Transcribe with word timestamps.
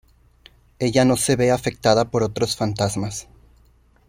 Ella 0.79 1.05
no 1.05 1.15
se 1.15 1.35
ve 1.35 1.51
afectada 1.51 2.09
por 2.09 2.23
otros 2.23 2.55
fantasmas. 2.57 3.27